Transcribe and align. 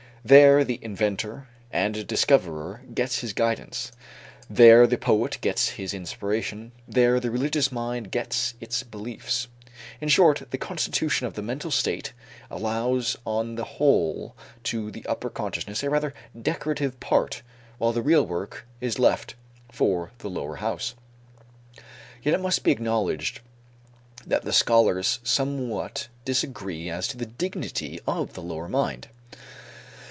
There 0.23 0.63
the 0.63 0.77
inventor 0.83 1.47
and 1.71 2.05
discoverer 2.05 2.83
gets 2.93 3.21
his 3.21 3.33
guidance, 3.33 3.91
there 4.47 4.85
the 4.85 4.99
poet 4.99 5.39
gets 5.41 5.69
his 5.69 5.95
inspiration, 5.95 6.73
there 6.87 7.19
the 7.19 7.31
religious 7.31 7.71
mind 7.71 8.11
gets 8.11 8.53
its 8.61 8.83
beliefs. 8.83 9.47
In 9.99 10.09
short, 10.09 10.43
the 10.51 10.59
constitution 10.59 11.25
of 11.25 11.33
the 11.33 11.41
mental 11.41 11.71
state 11.71 12.13
allows 12.51 13.17
on 13.25 13.55
the 13.55 13.63
whole 13.63 14.35
to 14.65 14.91
the 14.91 15.03
upper 15.07 15.31
consciousness 15.31 15.81
a 15.81 15.89
rather 15.89 16.13
decorative 16.39 16.99
part 16.99 17.41
while 17.79 17.91
the 17.91 18.03
real 18.03 18.23
work 18.23 18.67
is 18.79 18.99
left 18.99 19.33
for 19.71 20.11
the 20.19 20.29
lower 20.29 20.57
house. 20.57 20.93
Yet 22.21 22.35
it 22.35 22.41
must 22.41 22.63
be 22.63 22.69
acknowledged 22.69 23.39
that 24.27 24.43
the 24.43 24.53
scholars 24.53 25.19
somewhat 25.23 26.09
disagree 26.25 26.91
as 26.91 27.07
to 27.07 27.17
the 27.17 27.25
dignity 27.25 27.99
of 28.05 28.33
the 28.35 28.43
lower 28.43 28.69
mind. 28.69 29.07